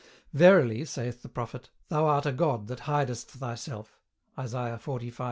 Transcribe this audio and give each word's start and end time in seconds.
"Verily" 0.33 0.83
(saith 0.83 1.21
the 1.21 1.29
prophet) 1.29 1.69
"thou 1.89 2.07
art 2.07 2.25
a 2.25 2.31
God 2.31 2.65
that 2.69 2.79
hidest 2.89 3.29
thyself." 3.29 3.99
Isaiah, 4.35 4.79
45. 4.79 5.05
15. 5.09 5.19